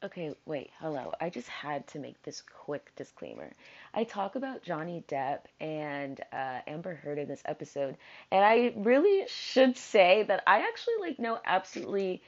[0.00, 1.12] Okay, wait, hello.
[1.20, 3.50] I just had to make this quick disclaimer.
[3.92, 7.96] I talk about Johnny Depp and uh, Amber Heard in this episode,
[8.30, 12.22] and I really should say that I actually like know absolutely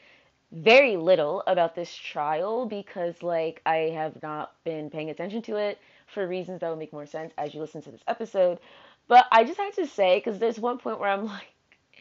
[0.50, 5.78] very little about this trial because like I have not been paying attention to it
[6.08, 8.58] for reasons that will make more sense as you listen to this episode.
[9.06, 11.52] But I just had to say because there's one point where I'm like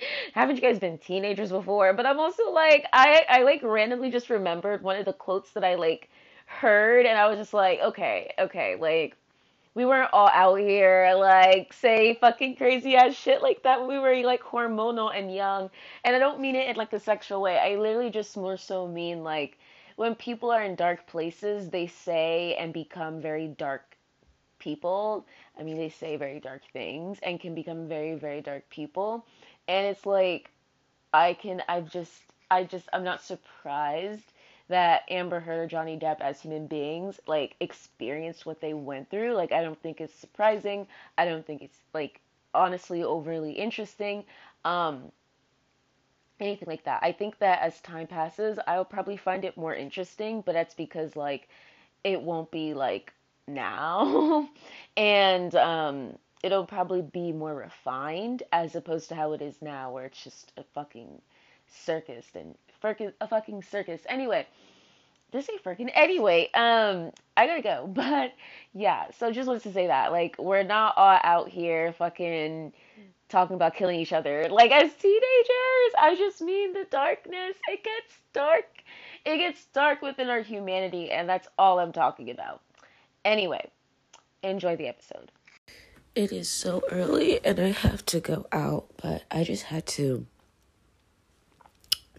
[0.34, 1.94] haven't you guys been teenagers before?
[1.94, 5.64] But I'm also like, I, I like randomly just remembered one of the quotes that
[5.64, 6.10] I like
[6.46, 9.16] heard, and I was just like, okay, okay, like
[9.76, 13.88] we weren't all out here like say fucking crazy ass shit like that.
[13.88, 15.70] We were like hormonal and young,
[16.04, 17.58] and I don't mean it in like a sexual way.
[17.58, 19.58] I literally just more so mean like
[19.96, 23.98] when people are in dark places, they say and become very dark
[24.60, 25.26] people.
[25.58, 29.26] I mean, they say very dark things and can become very, very dark people
[29.70, 30.52] and it's like
[31.14, 32.14] I can I've just
[32.52, 34.34] I just I'm not surprised
[34.70, 39.34] that Amber Heard Johnny Depp as human beings like experienced what they went through.
[39.34, 40.88] Like I don't think it's surprising.
[41.18, 42.22] I don't think it's like
[42.54, 44.26] honestly overly interesting.
[44.66, 45.12] Um
[46.40, 47.00] anything like that.
[47.04, 51.16] I think that as time passes, I'll probably find it more interesting, but that's because
[51.16, 51.50] like
[52.04, 53.14] it won't be like
[53.48, 54.50] now.
[54.98, 60.06] and um it'll probably be more refined as opposed to how it is now, where
[60.06, 61.22] it's just a fucking
[61.68, 64.02] circus and a fucking circus.
[64.08, 64.48] Anyway,
[65.32, 66.50] this ain't freaking anyway.
[66.54, 68.34] Um, I gotta go, but
[68.74, 69.06] yeah.
[69.18, 72.74] So just wanted to say that, like, we're not all out here fucking
[73.30, 74.48] talking about killing each other.
[74.50, 77.56] Like as teenagers, I just mean the darkness.
[77.68, 78.66] It gets dark.
[79.26, 82.62] It gets dark within our humanity, and that's all I'm talking about.
[83.24, 83.70] Anyway,
[84.44, 85.32] enjoy the episode.
[86.16, 90.26] It is so early and I have to go out, but I just had to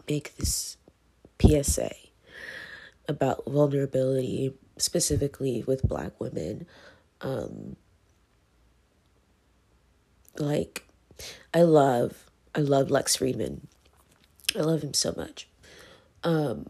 [0.08, 0.76] make this
[1.40, 1.92] PSA
[3.08, 6.66] about vulnerability, specifically with black women.
[7.20, 7.76] Um,
[10.38, 10.86] like,
[11.52, 13.62] I love, I love Lex Fridman.
[14.56, 15.48] I love him so much.
[16.24, 16.66] Um,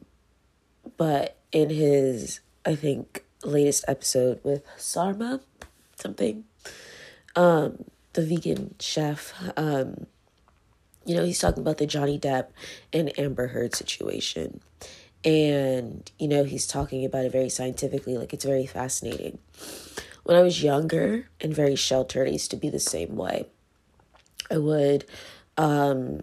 [0.96, 5.40] but in his, I think, latest episode with Sarma,
[5.96, 6.44] something,
[7.40, 10.06] um, the vegan chef, um,
[11.06, 12.48] you know, he's talking about the Johnny Depp
[12.92, 14.60] and Amber Heard situation.
[15.24, 19.38] And, you know, he's talking about it very scientifically, like it's very fascinating.
[20.24, 23.46] When I was younger and very sheltered, I used to be the same way.
[24.50, 25.06] I would
[25.56, 26.20] um,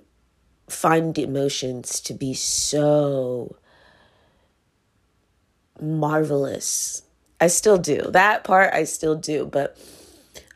[0.69, 3.55] find emotions to be so
[5.81, 7.01] marvelous.
[7.41, 8.03] I still do.
[8.11, 9.79] That part I still do, but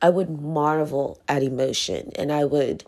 [0.01, 2.84] I would marvel at emotion and I would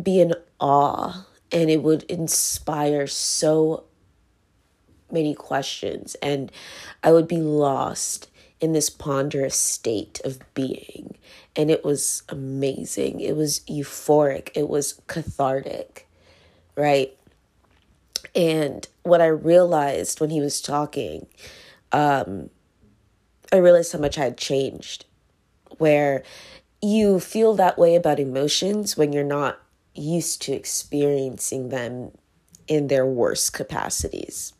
[0.00, 3.84] be in awe and it would inspire so
[5.10, 6.52] many questions and
[7.02, 8.30] I would be lost
[8.60, 11.16] in this ponderous state of being.
[11.56, 13.20] And it was amazing.
[13.20, 14.50] It was euphoric.
[14.54, 16.08] It was cathartic
[16.78, 17.12] right?
[18.34, 21.26] And what i realized when he was talking
[21.92, 22.50] um
[23.52, 25.06] i realized how much i had changed
[25.78, 26.22] where
[26.80, 29.60] you feel that way about emotions when you're not
[29.94, 32.12] used to experiencing them
[32.68, 34.52] in their worst capacities,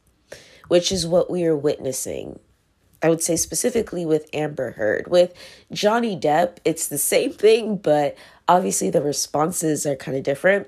[0.69, 2.39] which is what we are witnessing.
[3.03, 5.07] I would say specifically with Amber Heard.
[5.07, 5.33] With
[5.71, 8.17] Johnny Depp, it's the same thing, but
[8.49, 10.67] obviously the responses are kind of different.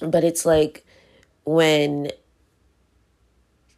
[0.00, 0.86] But it's like
[1.44, 2.12] when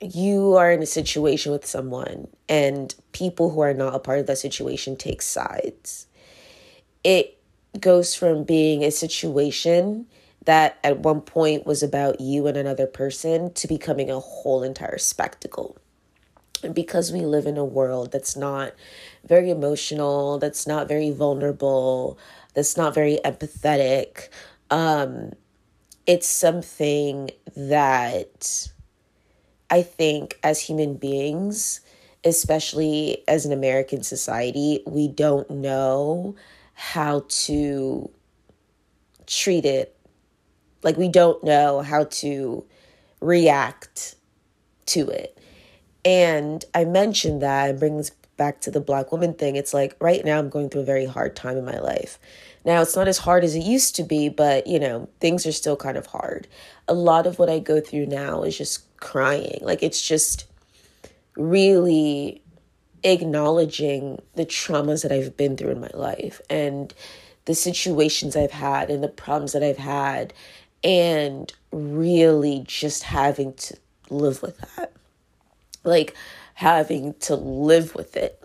[0.00, 4.26] you are in a situation with someone and people who are not a part of
[4.26, 6.06] that situation take sides.
[7.04, 7.38] It
[7.78, 10.06] goes from being a situation
[10.46, 14.98] that at one point was about you and another person to becoming a whole entire
[14.98, 15.76] spectacle.
[16.62, 18.74] And because we live in a world that's not
[19.24, 22.18] very emotional, that's not very vulnerable,
[22.54, 24.28] that's not very empathetic,
[24.70, 25.32] um,
[26.06, 28.70] it's something that
[29.70, 31.80] I think as human beings,
[32.24, 36.34] especially as an American society, we don't know
[36.74, 38.10] how to
[39.26, 39.96] treat it.
[40.82, 42.64] Like, we don't know how to
[43.20, 44.16] react
[44.86, 45.38] to it.
[46.04, 49.56] And I mentioned that and brings back to the black woman thing.
[49.56, 52.18] It's like right now I'm going through a very hard time in my life.
[52.64, 55.52] Now, it's not as hard as it used to be, but you know, things are
[55.52, 56.46] still kind of hard.
[56.88, 59.58] A lot of what I go through now is just crying.
[59.62, 60.46] Like it's just
[61.36, 62.42] really
[63.02, 66.92] acknowledging the traumas that I've been through in my life and
[67.46, 70.34] the situations I've had and the problems that I've had
[70.84, 73.76] and really just having to
[74.10, 74.92] live with that.
[75.84, 76.14] like
[76.54, 78.42] having to live with it.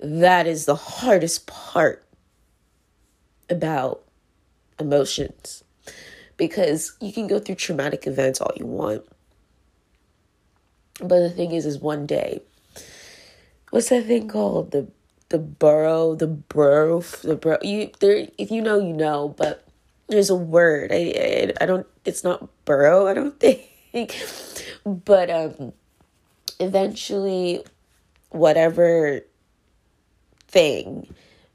[0.00, 2.04] That is the hardest part
[3.50, 4.02] about
[4.78, 5.64] emotions
[6.36, 9.04] because you can go through traumatic events all you want.
[11.00, 12.40] But the thing is, is one day,
[13.70, 14.72] what's that thing called?
[14.72, 14.88] The
[15.28, 17.58] the burrow, the burrow, the burrow.
[17.62, 18.28] You there?
[18.38, 19.28] If you know, you know.
[19.28, 19.64] But
[20.08, 20.90] there's a word.
[20.92, 21.86] I, I I don't.
[22.04, 23.06] It's not burrow.
[23.06, 23.38] I don't
[23.92, 24.16] think.
[24.84, 25.72] But um,
[26.58, 27.62] eventually,
[28.30, 29.20] whatever
[30.48, 31.06] thing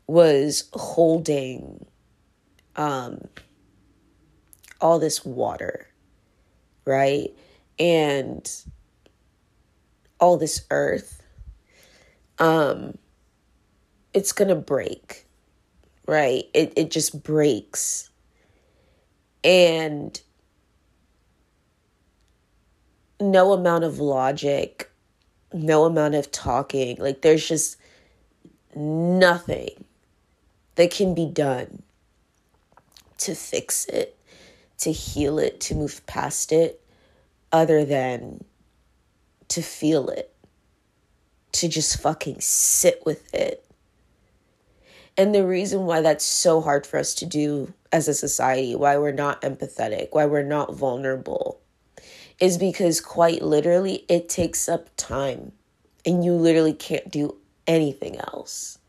[0.07, 1.85] was holding
[2.75, 3.19] um
[4.81, 5.87] all this water,
[6.85, 7.29] right?
[7.79, 8.49] And
[10.19, 11.23] all this earth,
[12.37, 12.97] um,
[14.13, 15.25] it's gonna break,
[16.05, 16.43] right?
[16.53, 18.09] It it just breaks.
[19.45, 20.21] And
[23.19, 24.89] no amount of logic,
[25.53, 27.77] no amount of talking, like there's just
[28.75, 29.85] nothing
[30.75, 31.83] that can be done
[33.19, 34.17] to fix it
[34.83, 36.81] to heal it, to move past it,
[37.51, 38.43] other than
[39.47, 40.33] to feel it,
[41.53, 43.65] to just fucking sit with it.
[45.15, 48.97] And the reason why that's so hard for us to do as a society, why
[48.97, 51.61] we're not empathetic, why we're not vulnerable,
[52.39, 55.53] is because quite literally it takes up time
[56.05, 57.37] and you literally can't do
[57.67, 58.79] anything else.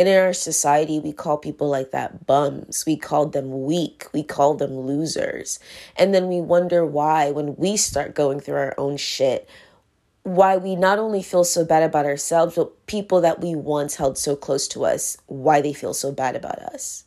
[0.00, 2.86] And in our society, we call people like that bums.
[2.86, 4.06] We call them weak.
[4.14, 5.60] We call them losers.
[5.94, 9.46] And then we wonder why, when we start going through our own shit,
[10.22, 14.16] why we not only feel so bad about ourselves, but people that we once held
[14.16, 17.04] so close to us, why they feel so bad about us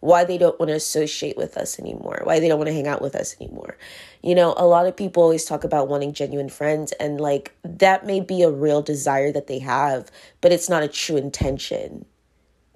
[0.00, 2.88] why they don't want to associate with us anymore, why they don't want to hang
[2.88, 3.76] out with us anymore.
[4.22, 8.06] You know, a lot of people always talk about wanting genuine friends, and like that
[8.06, 10.10] may be a real desire that they have,
[10.40, 12.06] but it's not a true intention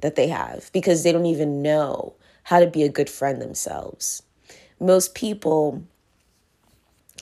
[0.01, 4.23] that they have because they don't even know how to be a good friend themselves.
[4.79, 5.83] Most people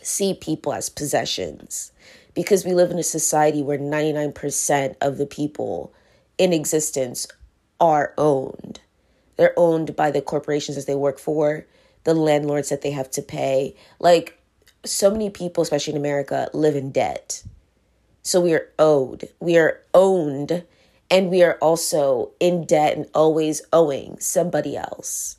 [0.03, 1.93] see people as possessions
[2.35, 5.95] because we live in a society where 99% of the people
[6.39, 7.29] in existence
[7.79, 8.81] are owned
[9.37, 11.67] they're owned by the corporations that they work for,
[12.05, 13.75] the landlords that they have to pay.
[13.99, 14.39] Like
[14.85, 17.43] so many people, especially in America, live in debt.
[18.23, 19.29] So we are owed.
[19.41, 20.65] We are owned
[21.11, 25.37] and we are also in debt and always owing somebody else.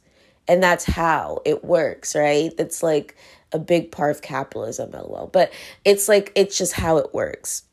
[0.48, 2.56] And that's how it works, right?
[2.56, 3.16] That's like
[3.51, 5.30] a big part of capitalism, lol.
[5.31, 5.51] But
[5.86, 7.63] it's like, it's just how it works.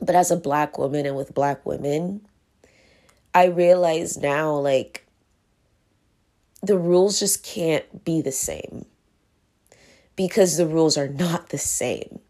[0.00, 2.20] But as a black woman and with black women,
[3.34, 5.06] I realize now, like,
[6.62, 8.86] the rules just can't be the same
[10.16, 12.20] because the rules are not the same.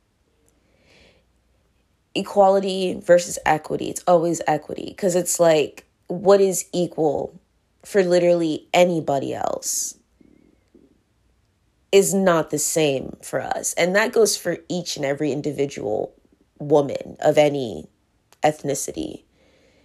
[2.14, 7.38] Equality versus equity, it's always equity because it's like what is equal
[7.84, 9.96] for literally anybody else
[11.92, 13.74] is not the same for us.
[13.74, 16.14] And that goes for each and every individual
[16.58, 17.88] woman of any
[18.42, 19.23] ethnicity.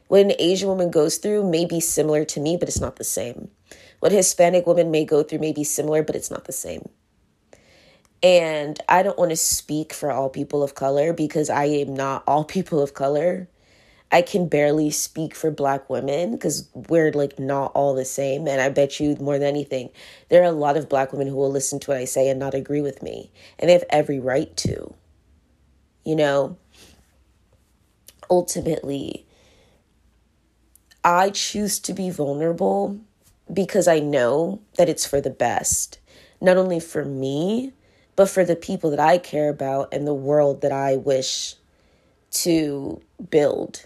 [0.09, 3.03] What an Asian woman goes through may be similar to me, but it's not the
[3.03, 3.51] same.
[3.99, 6.89] What Hispanic woman may go through may be similar, but it's not the same.
[8.23, 12.23] And I don't want to speak for all people of color because I am not
[12.25, 13.49] all people of color.
[14.11, 18.47] I can barely speak for black women because we're like not all the same.
[18.47, 19.91] And I bet you more than anything,
[20.29, 22.39] there are a lot of black women who will listen to what I say and
[22.39, 23.31] not agree with me.
[23.59, 24.95] And they have every right to.
[26.03, 26.57] You know,
[28.31, 29.27] ultimately,
[31.03, 32.99] I choose to be vulnerable
[33.51, 35.99] because I know that it's for the best,
[36.41, 37.73] not only for me,
[38.15, 41.55] but for the people that I care about and the world that I wish
[42.31, 43.85] to build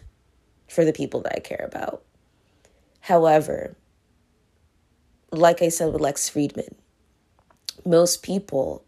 [0.68, 2.02] for the people that I care about.
[3.02, 3.76] However,
[5.32, 6.74] like I said with Lex Fridman,
[7.86, 8.84] most people,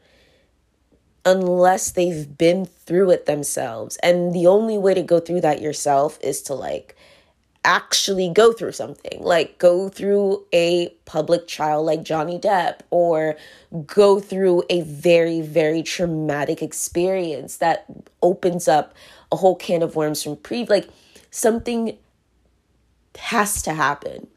[1.26, 6.18] unless they've been through it themselves, and the only way to go through that yourself
[6.22, 6.96] is to like
[7.66, 13.36] actually go through something, like go through a public trial like Johnny Depp, or
[13.86, 17.86] go through a very, very traumatic experience that
[18.22, 18.94] opens up
[19.32, 20.88] a whole can of worms from pre like
[21.32, 21.98] something
[23.18, 24.28] has to happen.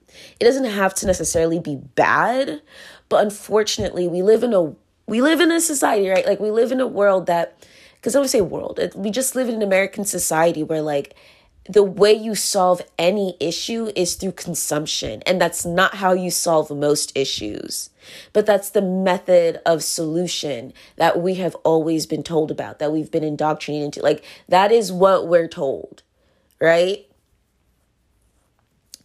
[0.41, 2.63] It doesn't have to necessarily be bad,
[3.09, 4.75] but unfortunately, we live in a
[5.07, 6.27] we live in a society, right?
[6.27, 7.67] Like we live in a world that
[7.97, 11.15] because I would say world, we just live in an American society where like
[11.69, 15.23] the way you solve any issue is through consumption.
[15.27, 17.91] And that's not how you solve most issues.
[18.33, 23.11] But that's the method of solution that we have always been told about, that we've
[23.11, 24.03] been indoctrinated into.
[24.03, 26.03] Like, that is what we're told,
[26.59, 27.07] right?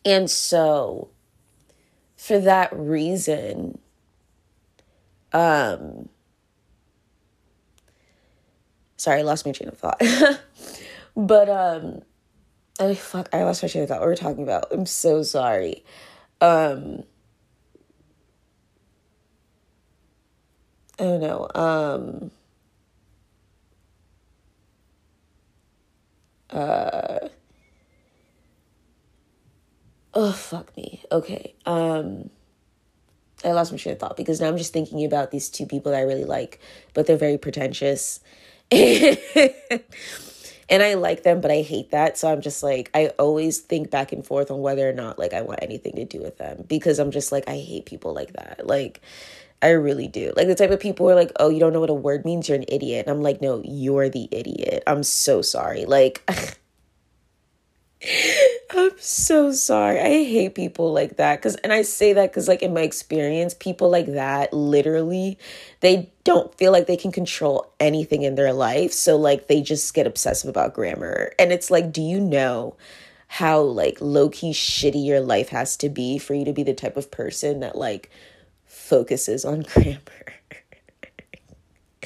[0.05, 1.09] And so,
[2.15, 3.79] for that reason,
[5.33, 6.07] um,
[8.95, 10.01] sorry, I lost my train of thought.
[11.15, 12.03] but, um,
[12.79, 13.99] I fuck, I lost my train of thought.
[13.99, 14.67] What we're talking about.
[14.71, 15.83] I'm so sorry.
[16.41, 17.03] Um,
[21.03, 21.47] don't know.
[21.53, 22.31] Um,
[26.49, 27.29] uh,
[30.13, 31.03] oh fuck me.
[31.11, 31.53] Okay.
[31.65, 32.29] Um,
[33.43, 35.91] I lost my train of thought because now I'm just thinking about these two people
[35.91, 36.59] that I really like,
[36.93, 38.19] but they're very pretentious.
[40.69, 42.17] and I like them, but I hate that.
[42.17, 45.33] So I'm just like, I always think back and forth on whether or not like
[45.33, 48.33] I want anything to do with them because I'm just like, I hate people like
[48.33, 48.65] that.
[48.65, 49.01] Like,
[49.61, 50.33] I really do.
[50.35, 52.25] Like the type of people who are like, oh, you don't know what a word
[52.25, 53.05] means, you're an idiot.
[53.07, 54.83] And I'm like, no, you're the idiot.
[54.85, 55.85] I'm so sorry.
[55.85, 56.29] Like,
[58.75, 59.99] I'm so sorry.
[59.99, 63.53] I hate people like that cuz and I say that cuz like in my experience,
[63.53, 65.37] people like that literally
[65.81, 68.91] they don't feel like they can control anything in their life.
[68.93, 71.33] So like they just get obsessive about grammar.
[71.37, 72.75] And it's like, do you know
[73.27, 76.73] how like low key shitty your life has to be for you to be the
[76.73, 78.09] type of person that like
[78.65, 79.99] focuses on grammar?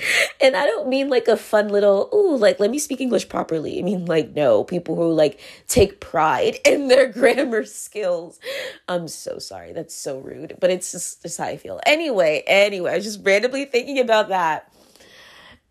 [0.41, 3.79] and I don't mean like a fun little, ooh, like let me speak English properly.
[3.79, 8.39] I mean like no, people who like take pride in their grammar skills.
[8.87, 9.73] I'm so sorry.
[9.73, 11.79] That's so rude, but it's just, how I feel.
[11.85, 14.71] Anyway, anyway, I was just randomly thinking about that.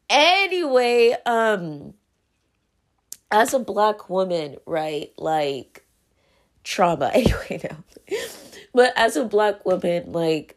[0.09, 1.95] Anyway, um
[3.31, 5.13] as a black woman, right?
[5.19, 5.85] Like
[6.65, 7.11] trauma.
[7.15, 7.77] Anyway, no.
[8.73, 10.56] But as a black woman, like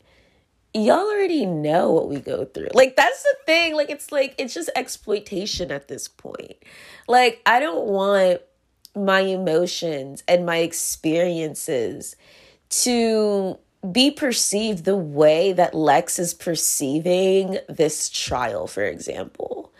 [0.74, 2.70] y'all already know what we go through.
[2.74, 3.76] Like that's the thing.
[3.76, 6.58] Like it's like it's just exploitation at this point.
[7.08, 8.42] Like I don't want
[8.96, 12.16] my emotions and my experiences
[12.70, 13.58] to
[13.92, 19.74] be perceived the way that Lex is perceiving this trial, for example.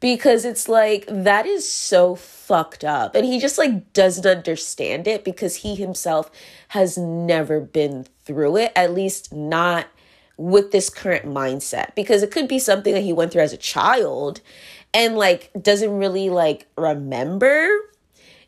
[0.00, 3.14] Because it's like that is so fucked up.
[3.14, 6.28] And he just like doesn't understand it because he himself
[6.68, 9.86] has never been through it, at least not
[10.36, 13.58] with this current mindset because it could be something that he went through as a
[13.58, 14.40] child
[14.94, 17.68] and like doesn't really like remember.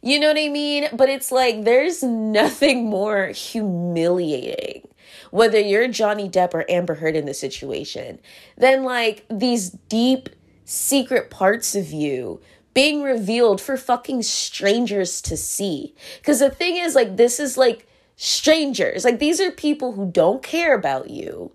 [0.03, 0.89] You know what i mean?
[0.93, 4.89] But it's like there's nothing more humiliating
[5.31, 8.21] whether you're johnny depp or amber heard in this situation
[8.57, 10.29] than like these deep
[10.65, 12.41] secret parts of you
[12.75, 15.95] being revealed for fucking strangers to see.
[16.19, 17.87] Because the thing is like this is like
[18.17, 19.05] strangers.
[19.05, 21.53] Like these are people who don't care about you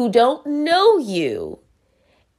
[0.00, 1.58] who don't know you.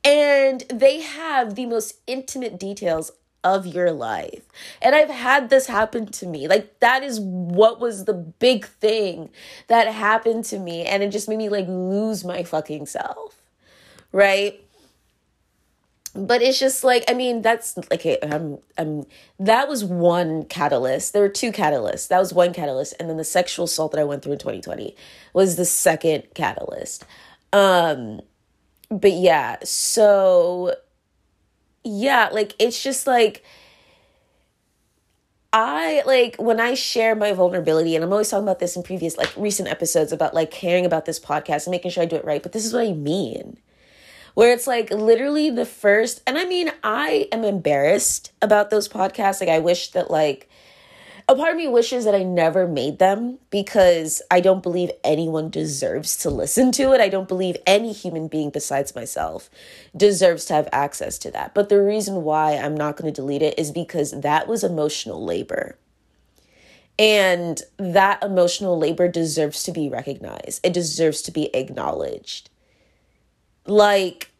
[0.04, 3.12] And they have the most intimate details
[3.44, 4.42] of your life.
[4.82, 6.48] And I've had this happen to me.
[6.48, 9.30] Like that is what was the big thing
[9.68, 13.40] that happened to me and it just made me like lose my fucking self.
[14.12, 14.60] Right?
[16.16, 19.06] But it's just like I mean that's like I'm um, I'm um,
[19.40, 21.14] that was one catalyst.
[21.14, 22.08] There were two catalysts.
[22.08, 24.96] That was one catalyst and then the sexual assault that I went through in 2020
[25.32, 27.06] was the second catalyst.
[27.54, 28.22] Um,
[28.90, 30.76] but yeah, so
[31.84, 33.44] yeah, like it's just like
[35.54, 39.18] I like when I share my vulnerability, and I'm always talking about this in previous
[39.18, 42.26] like recent episodes about like caring about this podcast and making sure I do it
[42.26, 42.42] right.
[42.42, 43.58] But this is what I mean.
[44.34, 49.42] Where it's like literally the first, and I mean, I am embarrassed about those podcasts.
[49.42, 50.48] Like, I wish that like
[51.28, 55.50] a part of me wishes that I never made them because I don't believe anyone
[55.50, 57.02] deserves to listen to it.
[57.02, 59.50] I don't believe any human being besides myself
[59.96, 61.54] deserves to have access to that.
[61.54, 65.24] But the reason why I'm not going to delete it is because that was emotional
[65.24, 65.78] labor.
[67.00, 72.50] And that emotional labor deserves to be recognized, it deserves to be acknowledged.
[73.66, 74.31] Like,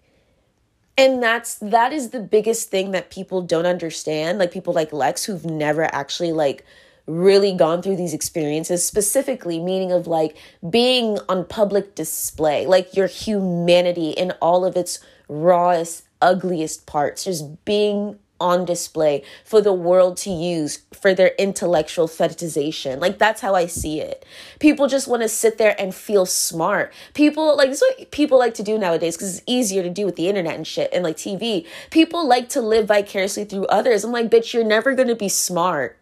[0.98, 5.24] and that's that is the biggest thing that people don't understand like people like lex
[5.26, 6.66] who've never actually like
[7.08, 10.36] really gone through these experiences specifically meaning of like
[10.70, 17.66] being on public display like your humanity in all of its rawest ugliest parts just
[17.66, 23.00] being on display for the world to use for their intellectual fetishization.
[23.00, 24.26] Like that's how I see it.
[24.60, 26.92] People just want to sit there and feel smart.
[27.14, 30.06] People like this is what people like to do nowadays because it's easier to do
[30.06, 31.68] with the internet and shit and like TV.
[31.92, 34.04] People like to live vicariously through others.
[34.04, 35.98] I'm like, bitch, you're never gonna be smart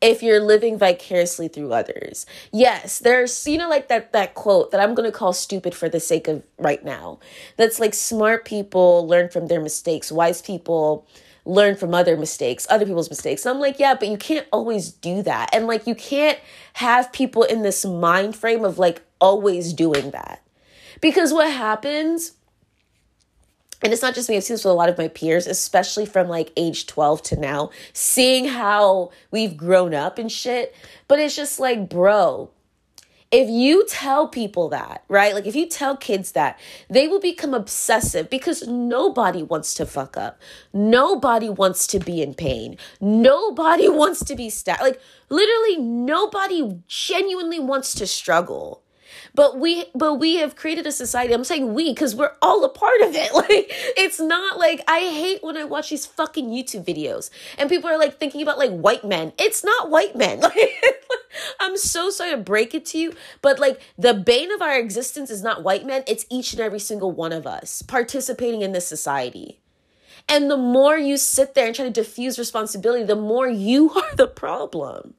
[0.00, 2.24] if you're living vicariously through others.
[2.52, 5.88] Yes, there's you know like that that quote that I'm going to call stupid for
[5.88, 7.18] the sake of right now.
[7.56, 11.06] That's like smart people learn from their mistakes, wise people
[11.44, 13.46] learn from other mistakes, other people's mistakes.
[13.46, 15.50] I'm like, yeah, but you can't always do that.
[15.52, 16.38] And like you can't
[16.74, 20.42] have people in this mind frame of like always doing that.
[21.00, 22.32] Because what happens
[23.82, 26.04] and it's not just me, I've seen this with a lot of my peers, especially
[26.04, 30.74] from like age 12 to now, seeing how we've grown up and shit.
[31.08, 32.50] But it's just like, bro,
[33.30, 35.34] if you tell people that, right?
[35.34, 36.58] Like if you tell kids that,
[36.88, 40.40] they will become obsessive because nobody wants to fuck up.
[40.72, 42.76] Nobody wants to be in pain.
[43.00, 44.82] Nobody wants to be stabbed.
[44.82, 48.82] Like literally nobody genuinely wants to struggle
[49.34, 52.68] but we but we have created a society i'm saying we because we're all a
[52.68, 53.30] part of it.
[53.40, 57.88] Like it's not like i hate when i watch these fucking youtube videos and people
[57.88, 59.32] are like thinking about like white men.
[59.38, 60.40] It's not white men.
[60.50, 61.06] Like
[61.60, 65.30] i'm so sorry to break it to you but like the bane of our existence
[65.30, 66.02] is not white men.
[66.06, 69.60] It's each and every single one of us participating in this society.
[70.28, 74.14] And the more you sit there and try to diffuse responsibility the more you are
[74.16, 75.14] the problem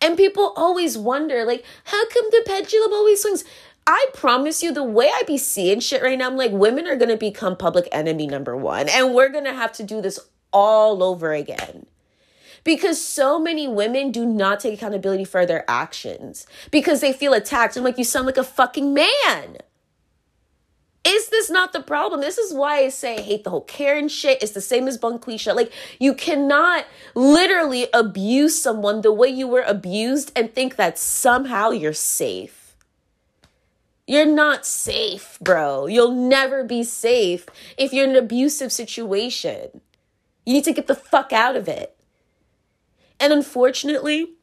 [0.00, 3.44] and people always wonder, like, how come the pendulum always swings?
[3.86, 6.96] I promise you, the way I be seeing shit right now, I'm like, women are
[6.96, 10.18] gonna become public enemy number one, and we're gonna have to do this
[10.52, 11.86] all over again.
[12.64, 17.76] Because so many women do not take accountability for their actions because they feel attacked.
[17.76, 19.58] I'm like, you sound like a fucking man.
[21.06, 22.20] Is this not the problem?
[22.20, 24.42] This is why I say I hate the whole Karen shit.
[24.42, 25.54] It's the same as Bunquisha.
[25.54, 26.84] Like, you cannot
[27.14, 32.74] literally abuse someone the way you were abused and think that somehow you're safe.
[34.04, 35.86] You're not safe, bro.
[35.86, 37.46] You'll never be safe
[37.78, 39.80] if you're in an abusive situation.
[40.44, 41.96] You need to get the fuck out of it.
[43.20, 44.35] And unfortunately,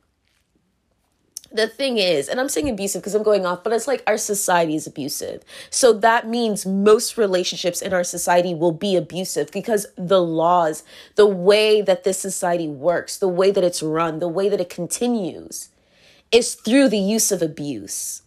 [1.54, 4.18] the thing is, and I'm saying abusive because I'm going off, but it's like our
[4.18, 5.44] society is abusive.
[5.70, 10.84] So that means most relationships in our society will be abusive because the laws,
[11.16, 14.70] the way that this society works, the way that it's run, the way that it
[14.70, 15.70] continues
[16.32, 18.24] is through the use of abuse.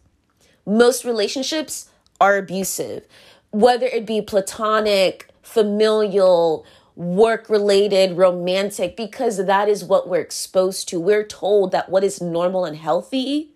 [0.65, 3.07] Most relationships are abusive,
[3.51, 6.65] whether it be platonic, familial,
[6.97, 10.99] work related, romantic, because that is what we're exposed to.
[10.99, 13.53] We're told that what is normal and healthy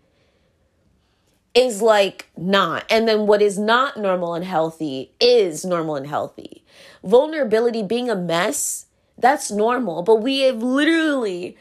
[1.55, 2.85] is like not.
[2.91, 6.65] And then what is not normal and healthy is normal and healthy.
[7.03, 8.87] Vulnerability being a mess,
[9.19, 10.03] that's normal.
[10.03, 11.57] But we have literally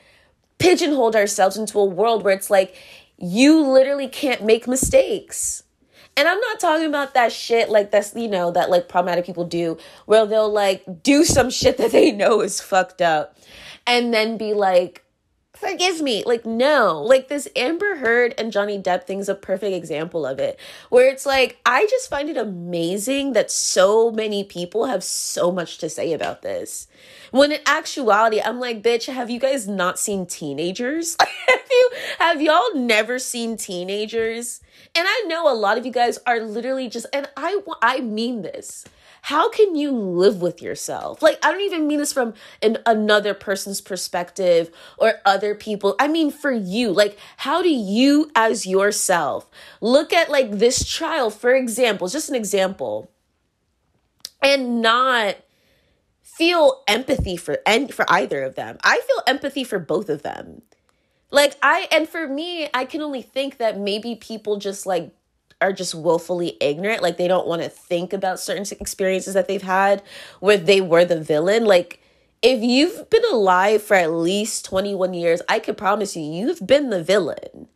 [0.59, 2.75] pigeonholed ourselves into a world where it's like,
[3.17, 5.63] you literally can't make mistakes.
[6.19, 9.45] And I'm not talking about that shit like that's, you know, that like problematic people
[9.45, 13.37] do where they'll like do some shit that they know is fucked up
[13.87, 15.05] and then be like,
[15.59, 16.23] forgive me.
[16.25, 17.01] Like, no.
[17.01, 20.59] Like, this Amber Heard and Johnny Depp thing's a perfect example of it.
[20.89, 25.77] Where it's like, I just find it amazing that so many people have so much
[25.79, 26.87] to say about this.
[27.31, 31.15] When in actuality, I'm like, bitch, have you guys not seen teenagers?
[31.19, 34.61] have you have y'all never seen teenagers?
[34.95, 38.41] And I know a lot of you guys are literally just, and I, I mean
[38.41, 38.85] this.
[39.21, 41.21] How can you live with yourself?
[41.21, 45.95] Like, I don't even mean this from an, another person's perspective or other people.
[45.99, 49.49] I mean, for you, like, how do you as yourself
[49.81, 53.11] look at like this child, for example, just an example,
[54.41, 55.37] and not
[56.39, 58.77] feel empathy for and for either of them.
[58.83, 60.61] I feel empathy for both of them.
[61.31, 65.13] Like I and for me, I can only think that maybe people just like
[65.61, 69.61] are just willfully ignorant, like they don't want to think about certain experiences that they've
[69.61, 70.01] had
[70.39, 71.65] where they were the villain.
[71.65, 72.01] Like
[72.41, 76.89] if you've been alive for at least 21 years, I can promise you you've been
[76.89, 77.67] the villain.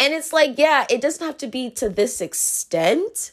[0.00, 3.32] And it's like, yeah, it doesn't have to be to this extent,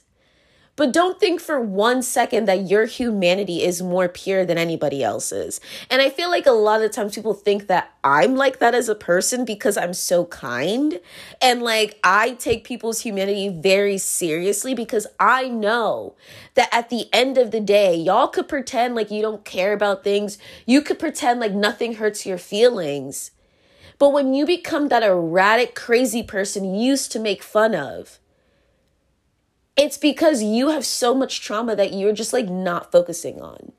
[0.75, 5.61] but don't think for one second that your humanity is more pure than anybody else's.
[5.89, 8.89] And I feel like a lot of times people think that I'm like that as
[8.89, 10.99] a person because I'm so kind.
[11.41, 16.15] And like I take people's humanity very seriously because I know
[16.55, 20.03] that at the end of the day, y'all could pretend like you don't care about
[20.03, 20.38] things.
[20.65, 23.31] You could pretend like nothing hurts your feelings.
[23.97, 28.19] But when you become that erratic, crazy person you used to make fun of,
[29.77, 33.71] it's because you have so much trauma that you're just like not focusing on,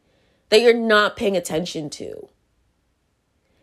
[0.51, 2.29] that you're not paying attention to.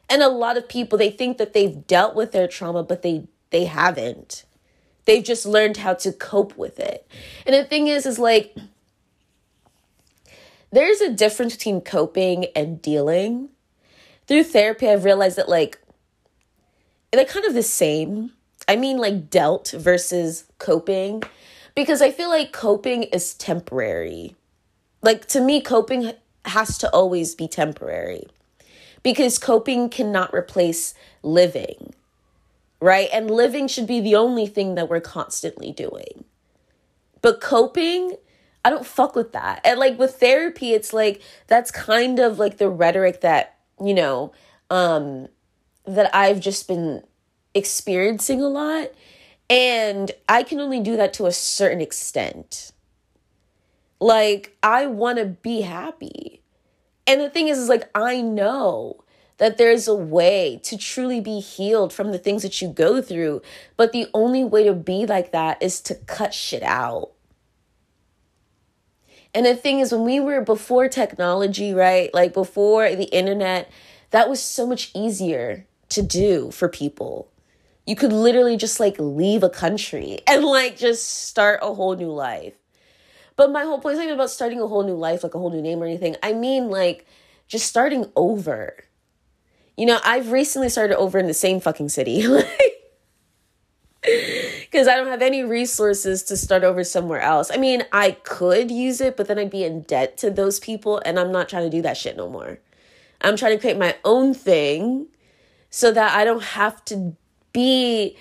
[0.09, 3.27] And a lot of people they think that they've dealt with their trauma but they
[3.51, 4.45] they haven't.
[5.05, 7.07] They've just learned how to cope with it.
[7.45, 8.55] And the thing is is like
[10.71, 13.49] there's a difference between coping and dealing.
[14.27, 15.79] Through therapy I've realized that like
[17.11, 18.31] they're kind of the same.
[18.67, 21.23] I mean, like dealt versus coping,
[21.75, 24.35] because I feel like coping is temporary.
[25.01, 26.13] Like to me, coping
[26.45, 28.27] has to always be temporary
[29.01, 31.93] because coping cannot replace living,
[32.79, 33.09] right?
[33.13, 36.25] And living should be the only thing that we're constantly doing.
[37.21, 38.15] But coping,
[38.65, 39.61] I don't fuck with that.
[39.65, 44.31] And like with therapy, it's like that's kind of like the rhetoric that, you know,
[44.69, 45.27] um
[45.85, 47.03] that I've just been
[47.53, 48.89] experiencing a lot.
[49.49, 52.71] And I can only do that to a certain extent.
[53.99, 56.41] Like, I want to be happy.
[57.05, 59.03] And the thing is, is like, I know
[59.37, 63.41] that there's a way to truly be healed from the things that you go through.
[63.75, 67.11] But the only way to be like that is to cut shit out.
[69.33, 72.13] And the thing is, when we were before technology, right?
[72.13, 73.69] Like before the internet,
[74.11, 77.29] that was so much easier to do for people.
[77.85, 82.11] You could literally just like leave a country and like just start a whole new
[82.11, 82.55] life.
[83.35, 85.39] But my whole point is not even about starting a whole new life, like a
[85.39, 86.15] whole new name or anything.
[86.21, 87.07] I mean, like,
[87.47, 88.85] just starting over.
[89.75, 92.25] You know, I've recently started over in the same fucking city.
[94.03, 97.49] Because I don't have any resources to start over somewhere else.
[97.53, 101.01] I mean, I could use it, but then I'd be in debt to those people,
[101.05, 102.59] and I'm not trying to do that shit no more.
[103.21, 105.07] I'm trying to create my own thing
[105.69, 107.15] so that I don't have to
[107.53, 108.17] be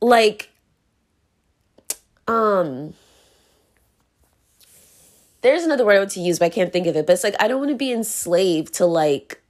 [0.00, 0.50] like,
[2.28, 2.94] um,
[5.42, 7.06] there's another word I want to use, but I can't think of it.
[7.06, 9.40] But it's like I don't want to be enslaved to like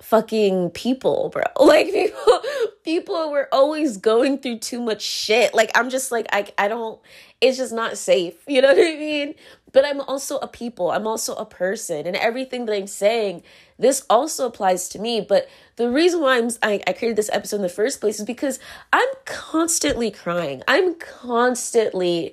[0.00, 1.42] fucking people, bro.
[1.60, 2.40] Like people
[2.84, 5.54] people were always going through too much shit.
[5.54, 7.00] Like I'm just like I I don't
[7.40, 8.34] it's just not safe.
[8.46, 9.34] You know what I mean?
[9.72, 10.90] But I'm also a people.
[10.90, 13.42] I'm also a person and everything that I'm saying
[13.78, 17.56] this also applies to me, but the reason why I'm I, I created this episode
[17.56, 18.60] in the first place is because
[18.92, 20.62] I'm constantly crying.
[20.68, 22.32] I'm constantly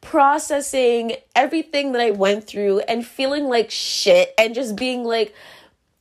[0.00, 5.34] processing everything that I went through and feeling like shit and just being like,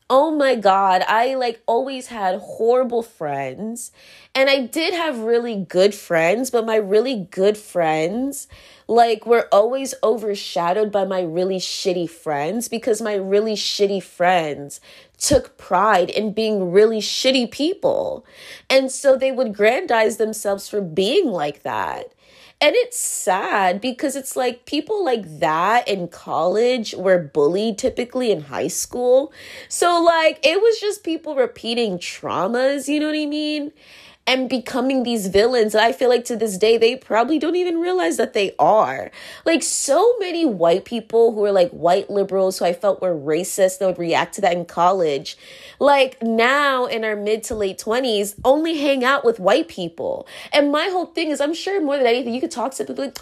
[0.09, 3.91] oh my God, I like always had horrible friends.
[4.33, 8.47] And I did have really good friends, but my really good friends
[8.87, 14.81] like were always overshadowed by my really shitty friends because my really shitty friends
[15.19, 18.25] took pride in being really shitty people.
[18.69, 22.13] And so they would grandize themselves for being like that.
[22.61, 28.41] And it's sad because it's like people like that in college were bullied typically in
[28.41, 29.31] high school.
[29.69, 33.71] So, like, it was just people repeating traumas, you know what I mean?
[34.29, 38.17] And becoming these villains I feel like to this day they probably don't even realize
[38.17, 39.09] that they are.
[39.43, 43.79] Like so many white people who are like white liberals who I felt were racist
[43.79, 45.35] that would react to that in college.
[45.79, 50.27] Like now in our mid to late 20s only hang out with white people.
[50.53, 53.05] And my whole thing is I'm sure more than anything you could talk to people
[53.05, 53.17] like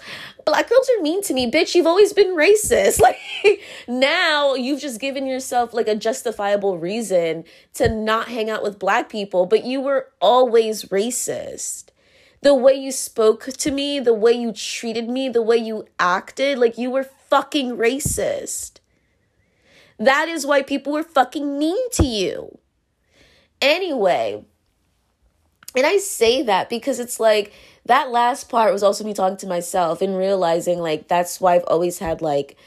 [0.46, 1.74] black girls are mean to me, bitch.
[1.74, 3.00] You've always been racist.
[3.08, 8.80] Like now you've just given yourself like a justifiable reason to not hang out with
[8.80, 10.97] black people, but you were always racist.
[12.42, 16.58] The way you spoke to me, the way you treated me, the way you acted,
[16.58, 18.80] like you were fucking racist.
[19.98, 22.60] That is why people were fucking mean to you.
[23.60, 24.46] Anyway,
[25.76, 27.54] and I say that because it's like
[27.86, 31.64] that last part was also me talking to myself and realizing like that's why I've
[31.64, 32.58] always had like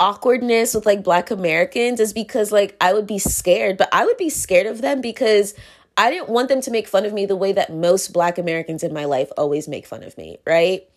[0.00, 4.16] awkwardness with like black Americans is because like I would be scared, but I would
[4.16, 5.54] be scared of them because
[5.96, 8.82] I didn't want them to make fun of me the way that most black Americans
[8.82, 10.88] in my life always make fun of me, right?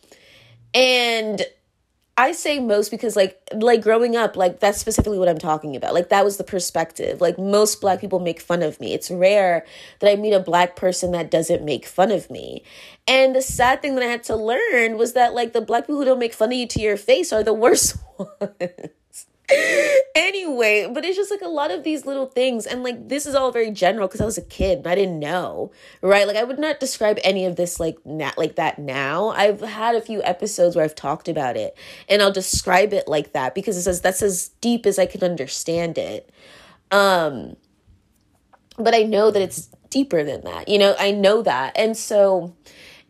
[0.74, 1.46] And
[2.20, 5.94] I say most because like like growing up, like that's specifically what I'm talking about.
[5.94, 7.22] Like that was the perspective.
[7.22, 8.94] Like most black people make fun of me.
[8.94, 9.64] It's rare
[10.00, 12.64] that I meet a black person that doesn't make fun of me.
[13.08, 15.98] And the sad thing that I had to learn was that like the black people
[15.98, 18.90] who don't make fun of you to your face are the worst ones.
[20.16, 22.66] anyway, but it's just like a lot of these little things.
[22.66, 25.20] And like this is all very general because I was a kid and I didn't
[25.20, 26.28] know, right?
[26.28, 29.30] Like I would not describe any of this like na- like that now.
[29.30, 31.78] I've had a few episodes where I've talked about it
[32.10, 35.24] and I'll describe it like that because it says that's as deep as I can
[35.24, 36.30] understand it.
[36.92, 37.56] Um
[38.78, 40.68] but I know that it's deeper than that.
[40.68, 41.78] You know, I know that.
[41.78, 42.54] And so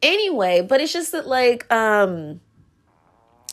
[0.04, 2.42] anyway, but it's just that like um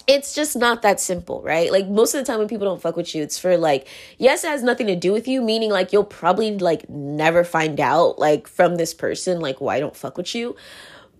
[0.06, 1.72] it's just not that simple, right?
[1.72, 3.88] Like most of the time when people don't fuck with you, it's for like,
[4.18, 7.80] yes, it has nothing to do with you, meaning like you'll probably like never find
[7.80, 10.56] out like from this person like why I don't fuck with you.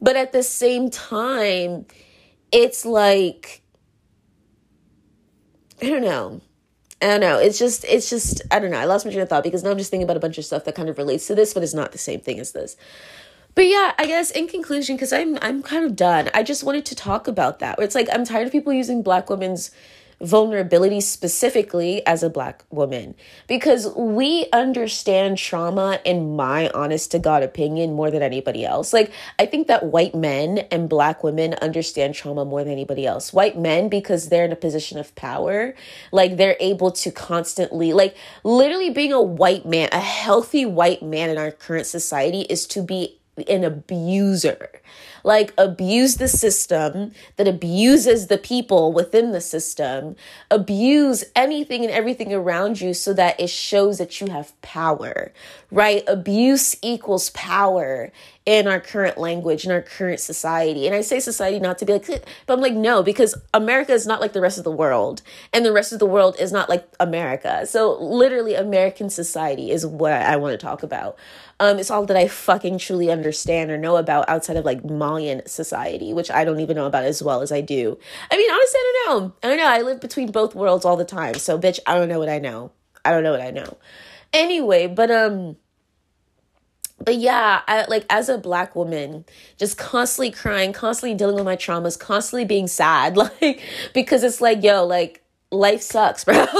[0.00, 1.86] But at the same time,
[2.52, 3.62] it's like
[5.82, 6.40] I don't know.
[7.02, 7.38] I don't know.
[7.38, 8.78] It's just, it's just, I don't know.
[8.78, 10.44] I lost my train of thought because now I'm just thinking about a bunch of
[10.44, 12.76] stuff that kind of relates to this, but it's not the same thing as this.
[13.54, 16.30] But yeah, I guess in conclusion, because I'm I'm kind of done.
[16.34, 17.78] I just wanted to talk about that.
[17.78, 19.70] It's like I'm tired of people using black women's
[20.20, 23.14] vulnerability specifically as a black woman
[23.46, 29.12] because we understand trauma in my honest to god opinion more than anybody else like
[29.38, 33.58] i think that white men and black women understand trauma more than anybody else white
[33.58, 35.74] men because they're in a position of power
[36.12, 41.28] like they're able to constantly like literally being a white man a healthy white man
[41.28, 44.70] in our current society is to be an abuser
[45.24, 50.14] like abuse the system that abuses the people within the system,
[50.50, 55.32] abuse anything and everything around you so that it shows that you have power,
[55.70, 56.04] right?
[56.06, 58.12] Abuse equals power
[58.44, 60.86] in our current language, in our current society.
[60.86, 64.06] And I say society not to be like, but I'm like, no, because America is
[64.06, 65.22] not like the rest of the world,
[65.54, 67.64] and the rest of the world is not like America.
[67.64, 71.16] So, literally, American society is what I want to talk about.
[71.60, 75.46] Um, it's all that I fucking truly understand or know about outside of like Malian
[75.46, 77.98] society, which I don't even know about as well as I do.
[78.30, 79.32] I mean, honestly, I don't know.
[79.42, 79.68] I don't know.
[79.68, 81.34] I live between both worlds all the time.
[81.34, 82.72] So, bitch, I don't know what I know.
[83.04, 83.76] I don't know what I know.
[84.32, 85.56] Anyway, but um
[87.04, 89.24] but yeah, I, like as a black woman,
[89.58, 93.60] just constantly crying, constantly dealing with my traumas, constantly being sad, like
[93.92, 96.46] because it's like, yo, like life sucks, bro.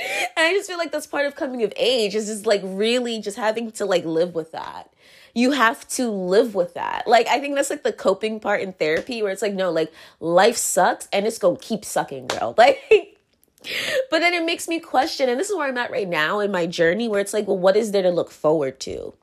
[0.00, 3.20] and I just feel like that's part of coming of age is just like really
[3.20, 4.90] just having to like live with that.
[5.34, 7.06] You have to live with that.
[7.06, 9.92] Like I think that's like the coping part in therapy where it's like, no, like
[10.20, 12.54] life sucks and it's gonna keep sucking, girl.
[12.58, 13.18] Like
[14.10, 16.50] but then it makes me question, and this is where I'm at right now in
[16.50, 19.14] my journey, where it's like, well, what is there to look forward to?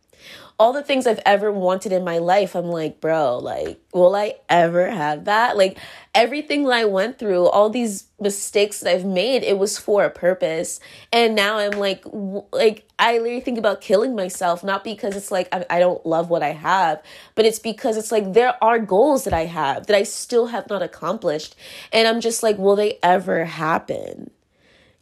[0.58, 4.36] All the things I've ever wanted in my life, I'm like, bro, like, will I
[4.48, 5.58] ever have that?
[5.58, 5.78] Like,
[6.14, 10.10] everything that I went through, all these mistakes that I've made, it was for a
[10.10, 10.80] purpose.
[11.12, 15.32] And now I'm like, w- like, I literally think about killing myself, not because it's
[15.32, 17.04] like I, I don't love what I have,
[17.36, 20.70] but it's because it's like there are goals that I have that I still have
[20.70, 21.56] not accomplished.
[21.92, 24.32] And I'm just like, will they ever happen?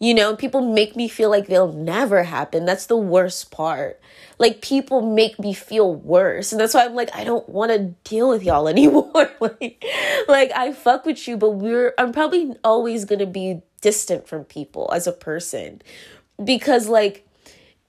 [0.04, 2.66] You know, people make me feel like they'll never happen.
[2.66, 4.02] That's the worst part.
[4.38, 6.52] Like people make me feel worse.
[6.52, 9.32] And that's why I'm like, I don't want to deal with y'all anymore.
[9.40, 9.82] like,
[10.28, 14.92] like I fuck with you, but we're I'm probably always gonna be distant from people
[14.94, 15.82] as a person.
[16.44, 17.26] Because like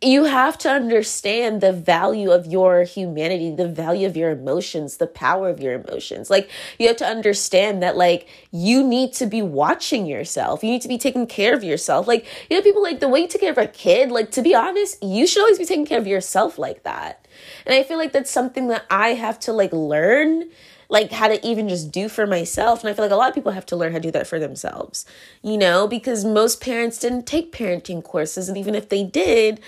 [0.02, 5.06] you have to understand the value of your humanity, the value of your emotions, the
[5.06, 6.28] power of your emotions.
[6.28, 10.62] Like, you have to understand that, like, you need to be watching yourself.
[10.62, 12.06] You need to be taking care of yourself.
[12.06, 14.42] Like, you know, people like the way you take care of a kid, like, to
[14.42, 17.26] be honest, you should always be taking care of yourself like that.
[17.64, 20.50] And I feel like that's something that I have to, like, learn
[20.88, 22.80] like how to even just do for myself.
[22.80, 24.26] And I feel like a lot of people have to learn how to do that
[24.26, 25.06] for themselves,
[25.42, 28.48] you know, because most parents didn't take parenting courses.
[28.48, 29.60] And even if they did,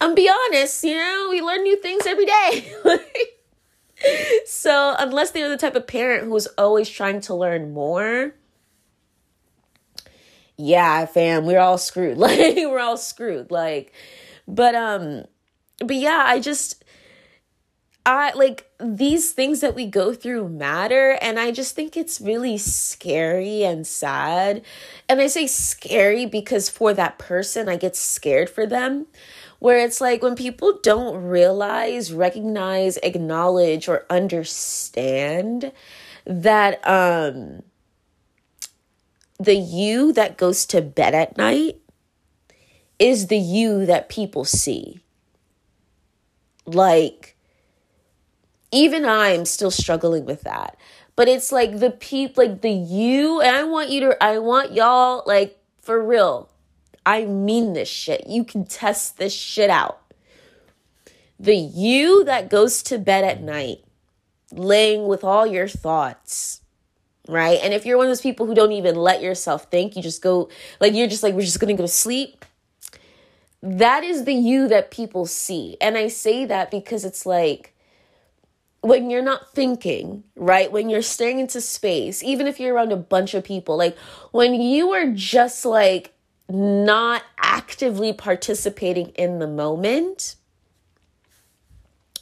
[0.00, 2.72] I'm be honest, you know, we learn new things every day.
[4.46, 8.34] so unless they're the type of parent who's always trying to learn more,
[10.56, 12.18] yeah, fam, we're all screwed.
[12.24, 13.50] Like we're all screwed.
[13.50, 13.92] Like,
[14.46, 15.24] but um,
[15.78, 16.83] but yeah, I just
[18.06, 22.58] I like these things that we go through matter and I just think it's really
[22.58, 24.62] scary and sad.
[25.08, 29.06] And I say scary because for that person I get scared for them
[29.58, 35.72] where it's like when people don't realize, recognize, acknowledge, or understand
[36.26, 37.62] that um
[39.38, 41.78] the you that goes to bed at night
[42.98, 45.00] is the you that people see.
[46.66, 47.33] Like,
[48.74, 50.76] even I'm still struggling with that.
[51.16, 54.72] But it's like the people, like the you, and I want you to, I want
[54.72, 56.50] y'all, like, for real,
[57.06, 58.26] I mean this shit.
[58.26, 60.00] You can test this shit out.
[61.38, 63.84] The you that goes to bed at night,
[64.50, 66.62] laying with all your thoughts,
[67.28, 67.60] right?
[67.62, 70.22] And if you're one of those people who don't even let yourself think, you just
[70.22, 70.48] go,
[70.80, 72.44] like, you're just like, we're just gonna go to sleep.
[73.62, 75.76] That is the you that people see.
[75.80, 77.73] And I say that because it's like,
[78.84, 80.70] when you're not thinking, right?
[80.70, 83.96] When you're staring into space, even if you're around a bunch of people, like
[84.30, 86.12] when you are just like
[86.50, 90.36] not actively participating in the moment,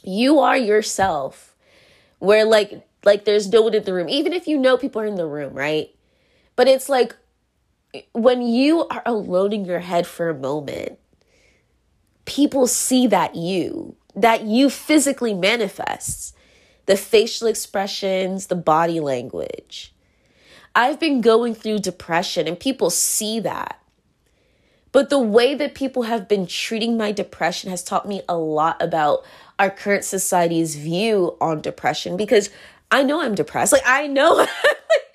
[0.03, 1.53] you are yourself.
[2.19, 5.05] Where like like there's no one in the room, even if you know people are
[5.05, 5.93] in the room, right?
[6.55, 7.13] But it's like
[8.13, 10.97] when you are alone in your head for a moment,
[12.23, 16.31] people see that you, that you physically manifests,
[16.85, 19.93] the facial expressions, the body language.
[20.75, 23.79] I've been going through depression and people see that
[24.91, 28.81] But the way that people have been treating my depression has taught me a lot
[28.81, 29.25] about
[29.59, 32.49] our current society's view on depression because
[32.91, 33.73] I know I'm depressed.
[33.73, 34.47] Like, I know,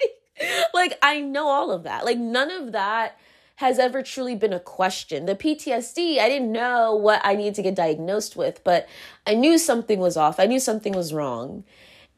[0.74, 2.04] like, I know all of that.
[2.04, 3.18] Like, none of that
[3.58, 5.26] has ever truly been a question.
[5.26, 8.88] The PTSD, I didn't know what I needed to get diagnosed with, but
[9.26, 10.38] I knew something was off.
[10.38, 11.64] I knew something was wrong.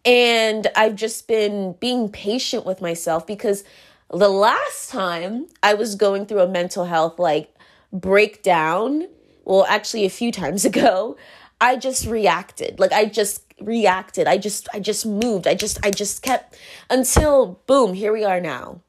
[0.04, 3.64] And I've just been being patient with myself because
[4.10, 7.54] the last time I was going through a mental health like
[7.90, 9.08] breakdown,
[9.46, 11.16] well, actually a few times ago,
[11.58, 12.78] I just reacted.
[12.78, 14.26] Like I just reacted.
[14.26, 15.46] I just I just moved.
[15.46, 16.58] I just I just kept
[16.90, 18.82] until boom, here we are now.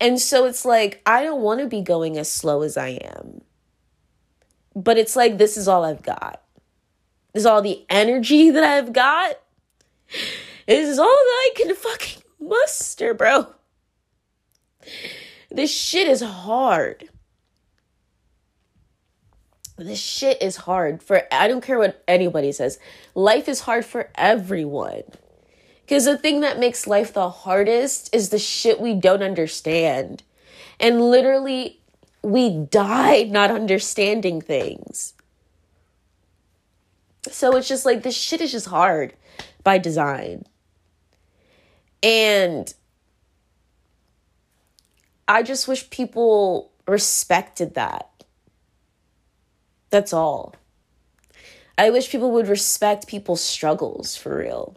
[0.00, 3.42] And so it's like I don't want to be going as slow as I am.
[4.74, 6.42] But it's like this is all I've got.
[7.32, 9.38] This is all the energy that I've got.
[10.66, 13.46] This is all that I can fucking muster, bro.
[15.50, 17.08] This shit is hard.
[19.78, 22.78] This shit is hard for I don't care what anybody says.
[23.14, 25.02] Life is hard for everyone.
[25.86, 30.24] Because the thing that makes life the hardest is the shit we don't understand.
[30.80, 31.78] And literally,
[32.22, 35.14] we die not understanding things.
[37.30, 39.14] So it's just like this shit is just hard
[39.62, 40.44] by design.
[42.02, 42.74] And
[45.28, 48.10] I just wish people respected that.
[49.90, 50.56] That's all.
[51.78, 54.76] I wish people would respect people's struggles for real.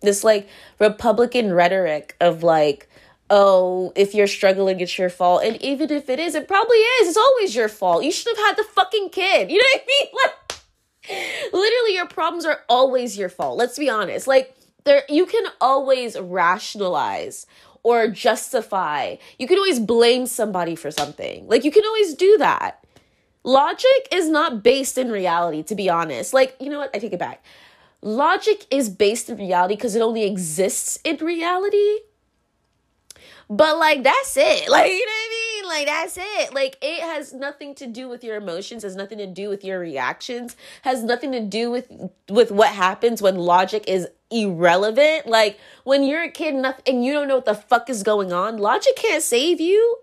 [0.00, 2.88] This like Republican rhetoric of like,
[3.30, 5.44] oh, if you're struggling, it's your fault.
[5.44, 7.08] And even if it is, it probably is.
[7.08, 8.04] It's always your fault.
[8.04, 9.50] You should have had the fucking kid.
[9.50, 10.08] You know what I mean?
[10.22, 13.56] Like, literally, your problems are always your fault.
[13.56, 14.26] Let's be honest.
[14.26, 17.46] Like, there, you can always rationalize
[17.82, 19.16] or justify.
[19.38, 21.48] You can always blame somebody for something.
[21.48, 22.84] Like, you can always do that.
[23.42, 26.34] Logic is not based in reality, to be honest.
[26.34, 26.90] Like, you know what?
[26.94, 27.42] I take it back.
[28.02, 31.98] Logic is based in reality because it only exists in reality.
[33.50, 34.68] But like that's it.
[34.70, 35.68] Like you know what I mean?
[35.68, 36.54] Like that's it.
[36.54, 39.78] Like it has nothing to do with your emotions, has nothing to do with your
[39.78, 41.90] reactions, has nothing to do with
[42.28, 45.26] with what happens when logic is irrelevant.
[45.26, 48.56] Like when you're a kid and you don't know what the fuck is going on,
[48.58, 49.98] logic can't save you.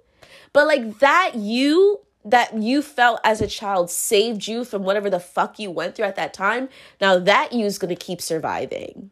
[0.54, 5.20] But like that you that you felt as a child saved you from whatever the
[5.20, 9.12] fuck you went through at that time, now that you's gonna keep surviving.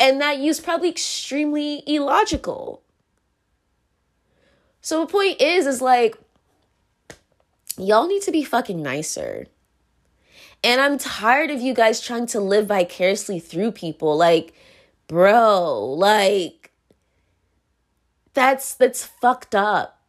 [0.00, 2.82] And that you's probably extremely illogical.
[4.80, 6.16] So the point is, is like,
[7.78, 9.46] y'all need to be fucking nicer.
[10.62, 14.16] And I'm tired of you guys trying to live vicariously through people.
[14.16, 14.54] Like,
[15.06, 16.70] bro, like,
[18.34, 20.03] that's that's fucked up.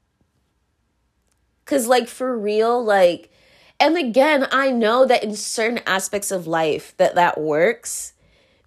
[1.66, 3.32] Cause like for real, like,
[3.80, 8.14] and again, I know that in certain aspects of life that that works,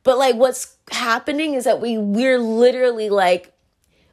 [0.02, 3.52] but like what's happening is that we we're literally like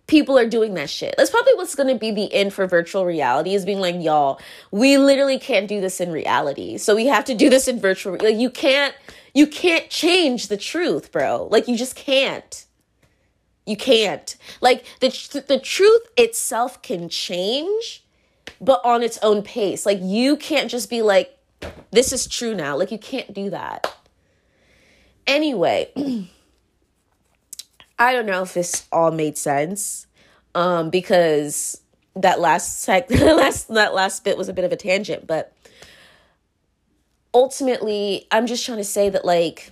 [0.08, 1.16] people are doing that shit.
[1.18, 4.40] That's probably what's going to be the end for virtual reality is being like, y'all,
[4.72, 6.78] we literally can't do this in reality.
[6.78, 8.14] So we have to do this in virtual.
[8.14, 8.94] Like you can't,
[9.34, 11.48] you can't change the truth, bro.
[11.50, 12.66] Like you just can't.
[13.66, 14.36] You can't.
[14.62, 15.10] Like the
[15.48, 18.05] the truth itself can change,
[18.62, 19.86] but on its own pace.
[19.86, 21.38] Like you can't just be like,
[21.92, 22.78] this is true now.
[22.78, 23.94] Like you can't do that.
[25.28, 25.92] Anyway,
[28.00, 30.08] I don't know if this all made sense.
[30.54, 31.82] Um, because
[32.16, 35.54] that last sec last that last bit was a bit of a tangent, but
[37.34, 39.72] ultimately I'm just trying to say that like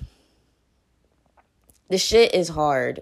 [1.90, 3.02] the shit is hard.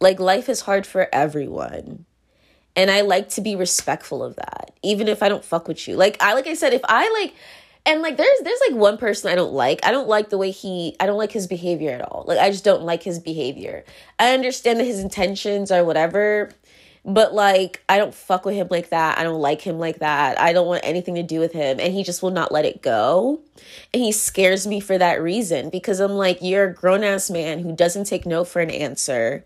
[0.00, 2.06] Like life is hard for everyone.
[2.76, 5.96] And I like to be respectful of that, even if I don't fuck with you.
[5.96, 7.34] Like I like I said, if I like
[7.86, 9.84] and like there's there's like one person I don't like.
[9.84, 12.24] I don't like the way he I don't like his behavior at all.
[12.26, 13.84] Like I just don't like his behavior.
[14.18, 16.50] I understand that his intentions are whatever,
[17.04, 19.18] but like I don't fuck with him like that.
[19.18, 20.40] I don't like him like that.
[20.40, 22.80] I don't want anything to do with him and he just will not let it
[22.80, 23.40] go.
[23.92, 27.58] And he scares me for that reason because I'm like you're a grown ass man
[27.58, 29.44] who doesn't take no for an answer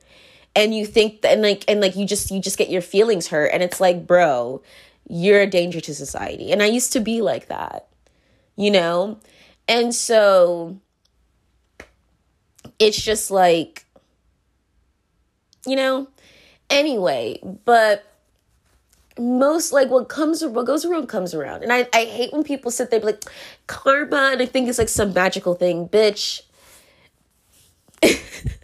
[0.55, 3.51] and you think and like and like you just you just get your feelings hurt
[3.53, 4.62] and it's like bro
[5.11, 6.53] you're a danger to society.
[6.53, 7.86] And i used to be like that
[8.57, 9.18] you know?
[9.68, 10.80] And so
[12.78, 13.86] it's just like
[15.66, 16.09] you know?
[16.70, 18.05] Anyway but
[19.18, 21.62] most like what comes what goes around comes around.
[21.62, 23.22] And i i hate when people sit there like
[23.66, 25.88] karma and i think it's like some magical thing.
[25.88, 26.42] Bitch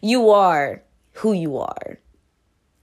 [0.00, 0.82] you are
[1.14, 1.98] who you are.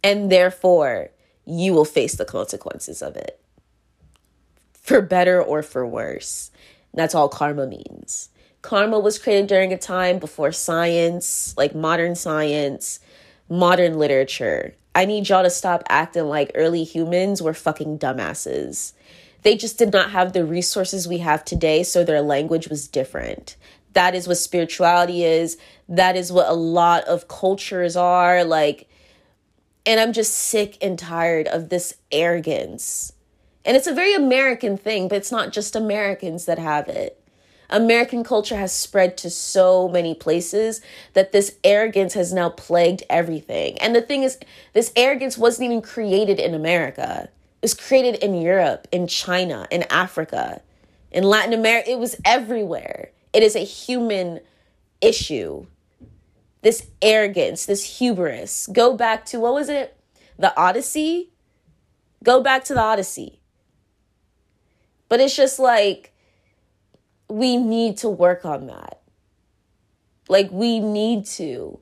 [0.04, 1.10] And therefore,
[1.46, 3.40] you will face the consequences of it.
[4.74, 6.52] For better or for worse.
[6.94, 8.30] That's all karma means.
[8.62, 13.00] Karma was created during a time before science, like modern science,
[13.50, 14.76] modern literature.
[14.94, 18.94] I need y'all to stop acting like early humans were fucking dumbasses.
[19.44, 23.56] They just did not have the resources we have today, so their language was different.
[23.94, 25.58] That is what spirituality is.
[25.90, 28.44] That is what a lot of cultures are.
[28.44, 28.90] Like,
[29.86, 33.14] and I'm just sick and tired of this arrogance.
[33.66, 37.18] And it's a very American thing, but it's not just Americans that have it.
[37.70, 40.82] American culture has spread to so many places
[41.14, 43.78] that this arrogance has now plagued everything.
[43.78, 44.38] And the thing is,
[44.74, 47.30] this arrogance wasn't even created in America.
[47.62, 50.62] It was created in Europe, in China, in Africa,
[51.12, 51.92] in Latin America.
[51.92, 53.12] It was everywhere.
[53.34, 54.40] It is a human
[55.02, 55.66] issue.
[56.62, 58.68] This arrogance, this hubris.
[58.72, 59.98] Go back to what was it?
[60.38, 61.32] The Odyssey?
[62.24, 63.40] Go back to the Odyssey.
[65.10, 66.14] But it's just like,
[67.30, 69.02] we need to work on that.
[70.30, 71.80] Like, we need to.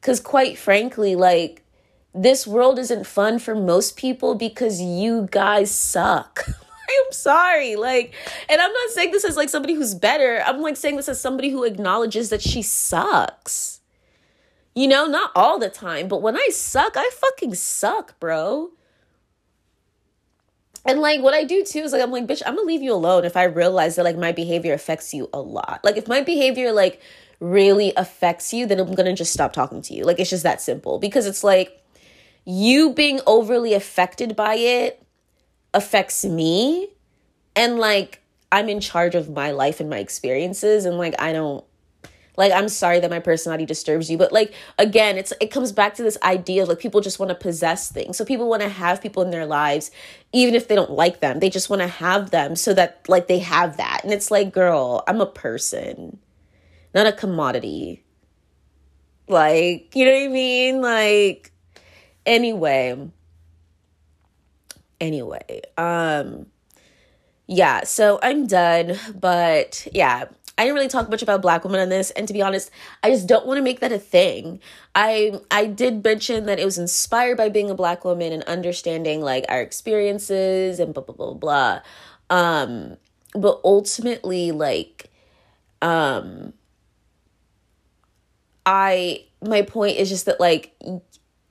[0.00, 1.62] Because, quite frankly, like,
[2.14, 6.46] this world isn't fun for most people because you guys suck.
[7.14, 7.76] Sorry.
[7.76, 8.14] Like,
[8.48, 10.42] and I'm not saying this as like somebody who's better.
[10.44, 13.80] I'm like saying this as somebody who acknowledges that she sucks.
[14.74, 18.70] You know, not all the time, but when I suck, I fucking suck, bro.
[20.84, 22.92] And like what I do too is like I'm like, bitch, I'm gonna leave you
[22.92, 25.80] alone if I realize that like my behavior affects you a lot.
[25.82, 27.00] Like if my behavior like
[27.40, 30.04] really affects you, then I'm gonna just stop talking to you.
[30.04, 30.98] Like it's just that simple.
[30.98, 31.82] Because it's like
[32.44, 35.02] you being overly affected by it
[35.72, 36.88] affects me
[37.56, 38.20] and like
[38.52, 41.64] I'm in charge of my life and my experiences and like I don't
[42.36, 45.94] like i'm sorry that my personality disturbs you but like again it's it comes back
[45.94, 48.16] to this idea of like people just want to possess things.
[48.16, 49.90] So people want to have people in their lives
[50.32, 51.40] even if they don't like them.
[51.40, 54.00] They just want to have them so that like they have that.
[54.02, 56.18] And it's like girl i'm a person
[56.94, 58.04] not a commodity.
[59.28, 60.80] Like you know what i mean?
[60.80, 61.52] Like
[62.26, 63.10] anyway
[65.00, 66.46] anyway um
[67.46, 70.24] yeah so i'm done but yeah
[70.56, 72.70] I didn't really talk much about black women on this, and to be honest,
[73.02, 74.60] I just don't want to make that a thing.
[74.94, 79.20] I I did mention that it was inspired by being a black woman and understanding
[79.20, 81.80] like our experiences and blah blah blah blah.
[82.30, 82.96] Um,
[83.34, 85.10] but ultimately, like,
[85.82, 86.52] um,
[88.64, 90.72] I my point is just that like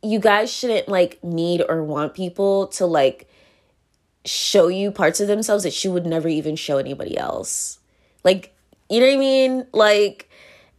[0.02, 3.28] you guys shouldn't like need or want people to like
[4.26, 7.80] show you parts of themselves that she would never even show anybody else.
[8.24, 8.54] Like
[8.90, 9.68] you know what I mean?
[9.74, 10.30] Like,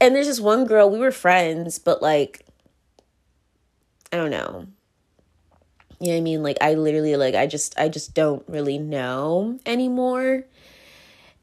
[0.00, 2.44] and there's this one girl, we were friends, but like,
[4.12, 4.66] I don't know.
[6.00, 6.42] You know what I mean?
[6.44, 10.44] Like, I literally, like, I just, I just don't really know anymore.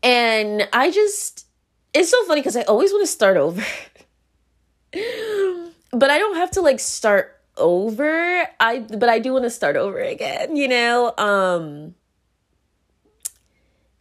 [0.01, 1.45] And I just,
[1.93, 3.61] it's so funny because I always want to start over.
[4.93, 8.47] but I don't have to like start over.
[8.59, 11.13] I, but I do want to start over again, you know?
[11.17, 11.95] Um,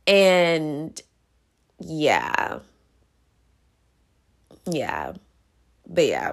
[0.07, 1.01] and
[1.79, 2.61] yeah.
[4.71, 5.15] Yeah.
[5.87, 6.33] But yeah.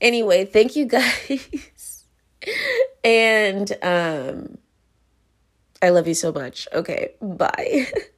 [0.00, 2.04] Anyway, thank you guys.
[3.04, 4.58] and um
[5.82, 6.68] I love you so much.
[6.72, 7.86] Okay, bye.